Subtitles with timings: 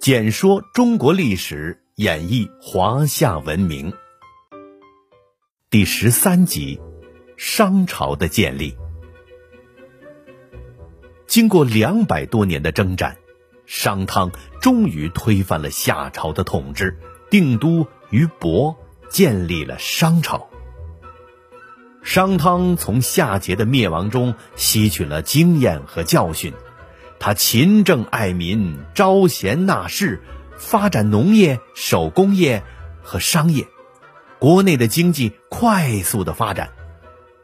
[0.00, 3.92] 简说中国历史，演绎华夏文明。
[5.68, 6.80] 第十三集：
[7.36, 8.74] 商朝的建立。
[11.26, 13.18] 经过两百多年的征战，
[13.66, 14.32] 商汤
[14.62, 16.98] 终于推翻了夏朝的统治，
[17.28, 18.74] 定都于亳，
[19.10, 20.48] 建立了商朝。
[22.02, 26.54] 商汤从夏桀的灭亡中吸取了经验和教训，
[27.20, 30.22] 他勤政爱民，招贤纳士，
[30.56, 32.64] 发展农业、手工业
[33.02, 33.68] 和商业，
[34.38, 36.70] 国内的经济快速的发展，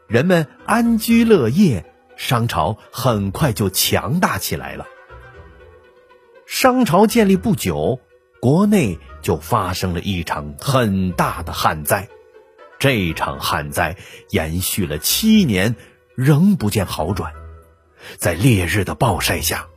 [0.07, 1.93] 人们安居乐业。
[2.17, 4.87] 商朝很快就强大起来了。
[6.47, 7.99] 商朝建立不久，
[8.41, 12.09] 国内就发生了一场很大的旱灾。
[12.79, 13.95] 这场旱灾
[14.31, 15.75] 延续了七年，
[16.15, 17.31] 仍不见好转。
[18.15, 19.67] 在烈日的暴晒下，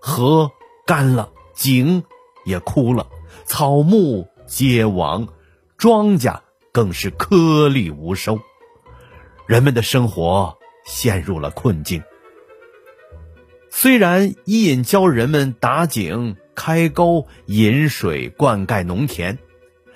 [0.00, 0.50] 河
[0.86, 2.04] 干了，井
[2.44, 3.08] 也枯了，
[3.44, 5.28] 草木皆亡，
[5.76, 6.40] 庄稼
[6.72, 8.40] 更是颗粒无收，
[9.46, 10.56] 人们的生活。
[10.86, 12.02] 陷入了困境。
[13.70, 19.38] 虽然伊尹教人们打井、开沟、引水、灌溉农田，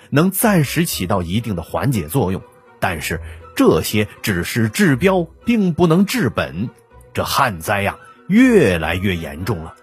[0.09, 2.41] 能暂时起到一定的缓解作用，
[2.79, 3.21] 但是
[3.55, 6.71] 这些只是治标，并不能治本。
[7.19, 9.75] 这旱灾呀，越来越严重了。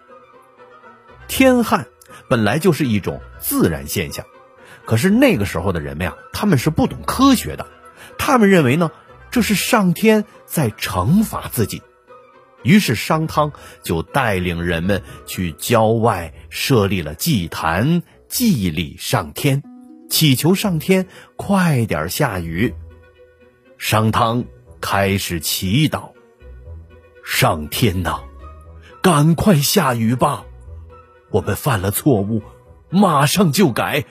[1.29, 1.87] 天旱
[2.31, 4.25] 本来就是一种自然现象，
[4.87, 7.67] 可是那个时候的人们呀，他们是不懂科学的，
[8.17, 8.91] 他们认为呢。
[9.31, 11.83] 这是上天在惩罚自己，
[12.63, 19.63] 于是商汤就带领人们去郊外设立了祭坛，祭礼上天，
[20.09, 21.07] 祈求上天
[21.37, 22.75] 快点下雨。
[23.77, 24.47] 商汤
[24.81, 26.13] 开始祈祷
[27.27, 28.21] ：“上天呐，
[29.03, 30.47] 赶快下雨吧！
[31.31, 32.43] 我们犯了错误，
[32.89, 34.07] 马上就改，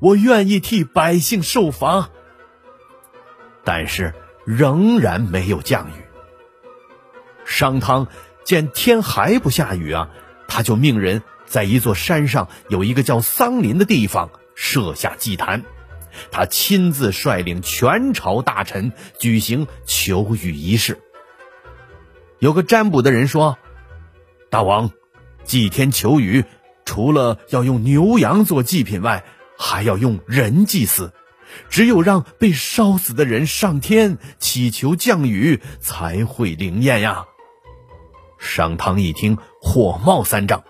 [0.00, 2.10] 我愿意替百姓受罚。”
[3.64, 4.12] 但是。
[4.46, 5.92] 仍然没有降雨。
[7.44, 8.08] 商汤
[8.42, 10.08] 见天还不下雨啊，
[10.48, 15.62] 他就命人在一座山上有一个叫桑林的地方设下祭坛，
[16.32, 20.98] 他亲自率领全朝大臣举行求雨仪式。
[22.40, 23.56] 有个占卜的人说
[24.50, 24.90] ：“大王，
[25.44, 26.44] 祭天求雨，
[26.84, 29.24] 除了要用牛羊做祭品外，
[29.56, 31.12] 还要用人祭祀。”
[31.68, 37.24] 只有让被烧死的人上天祈求降雨，才会灵验呀！
[38.38, 40.62] 商汤一听，火冒三丈：“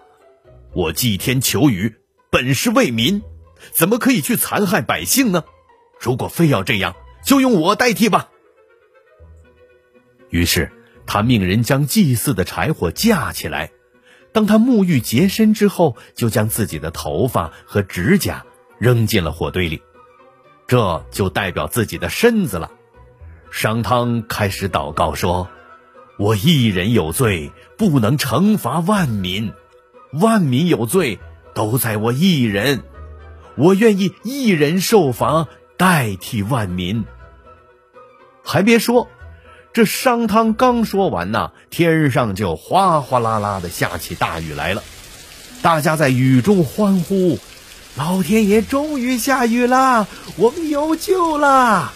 [0.73, 1.97] 我祭天求雨，
[2.31, 3.23] 本是为民，
[3.73, 5.45] 怎么可以去残害百姓呢？
[6.01, 8.31] 如果非要这样，就用我代替吧。”
[10.31, 10.73] 于是
[11.13, 13.73] 他命人将祭祀的柴火架起来，
[14.31, 18.47] 当他沐浴洁身之后，就将自己的头发和指甲
[18.79, 19.83] 扔进了火堆里。
[20.69, 22.71] 这就代表自己的身子了。
[23.51, 25.49] 商汤开始祷告说
[26.17, 29.51] ：“我一人有罪，不能惩罚万民；
[30.13, 31.19] 万民有罪，
[31.55, 32.85] 都在我一人。
[33.57, 37.05] 我愿意一人受罚，代替万民。”
[38.47, 39.09] 还别说，
[39.73, 44.83] 这商汤刚说完呐，天上就哗哗啦啦的下起大雨来了。
[45.63, 47.39] 大家在雨中欢呼。
[47.97, 51.93] 老天爷终于下雨了，我们有救了。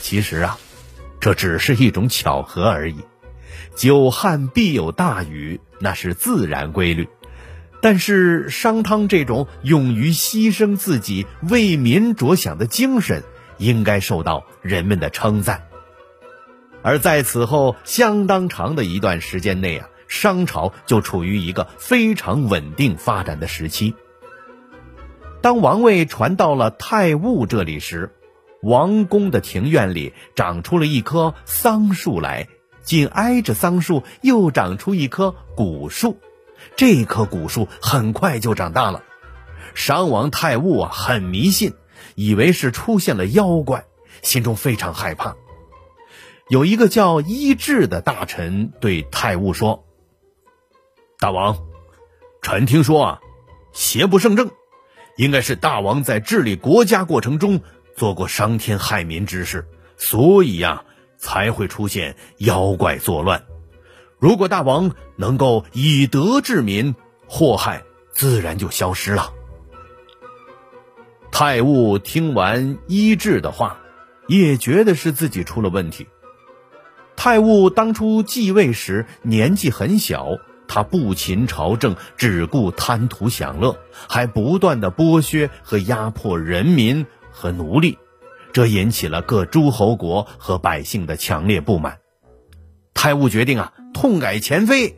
[0.00, 0.58] 其实啊，
[1.20, 2.96] 这只是一种巧合而已。
[3.74, 7.08] 久旱必有大雨，那是自然规律。
[7.82, 13.22] 但是商汤这种勇于牺牲自己、为民着想的精神，
[13.58, 15.62] 应该受到人们的称赞。
[16.86, 23.92] 而在此后相当长的一段时间内啊，商朝就处于一个非常稳定发展的时期。
[25.40, 28.14] 当王位传到了太戊这里时，
[28.62, 32.46] 王宫的庭院里长出了一棵桑树来，
[32.82, 36.20] 紧挨着桑树又长出一棵古树，
[36.76, 39.02] 这棵古树很快就长大了。
[39.74, 41.74] 商王太戊啊，很迷信，
[42.14, 43.86] 以为是出现了妖怪，
[44.22, 45.34] 心中非常害怕。
[46.48, 49.84] 有一个叫伊稚的大臣对太戊说
[51.18, 51.58] ：“大王，
[52.40, 53.20] 臣听说啊，
[53.72, 54.50] 邪不胜正。”
[55.18, 57.62] 应该是大王在治理国家过程中
[57.96, 59.66] 做过伤天害民之事，
[59.96, 60.84] 所以呀
[61.16, 63.44] 才会出现妖怪作乱。
[64.18, 66.94] 如果大王能够以德治民，
[67.26, 67.82] 祸害
[68.12, 69.32] 自然就消失了。
[71.32, 73.80] 太戊听完医治的话，
[74.28, 76.06] 也觉得是自己出了问题。
[77.16, 83.78] 太戊当初继位时年纪很小，他不勤朝政，只顾贪图享乐，
[84.08, 87.98] 还不断的剥削和压迫人民和奴隶，
[88.52, 91.98] 这引起了各诸侯国和百姓的强烈不满。
[92.94, 94.96] 太戊决定啊，痛改前非，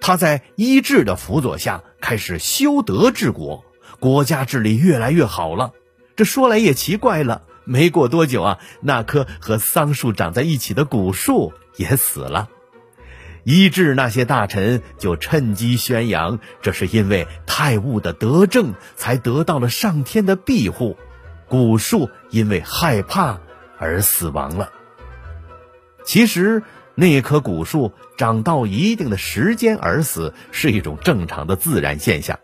[0.00, 3.64] 他在伊稚的辅佐下开始修德治国，
[3.98, 5.72] 国家治理越来越好了。
[6.16, 12.48] 这说来也奇怪了，没过多久啊，那棵和桑树长在一起的古树也死了。
[13.44, 20.96] 医治那些大臣就趁机宣扬，这是因为太戊的德政才得到了上天的庇护，
[21.48, 23.38] 古树因为害怕
[23.78, 24.72] 而死亡了。
[26.04, 26.64] 其实
[26.96, 32.40] 那棵古树长到一定的时间而死是一种正常的自然现象。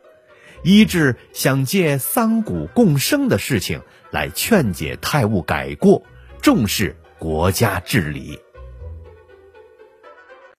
[0.62, 6.02] 医治想借桑谷共生的事情来劝解太戊改过，
[6.40, 8.38] 重视国家治理。